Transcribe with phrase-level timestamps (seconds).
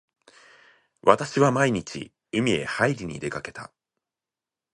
[1.03, 3.71] 私は毎日海へはいりに出掛けた。